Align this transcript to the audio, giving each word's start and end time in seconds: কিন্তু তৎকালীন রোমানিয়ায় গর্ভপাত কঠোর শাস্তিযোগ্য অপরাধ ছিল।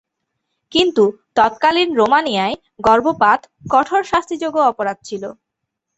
কিন্তু 0.71 1.03
তৎকালীন 1.35 1.89
রোমানিয়ায় 1.95 2.55
গর্ভপাত 2.81 3.39
কঠোর 3.71 4.01
শাস্তিযোগ্য 4.03 4.57
অপরাধ 4.71 4.97
ছিল। 5.03 5.23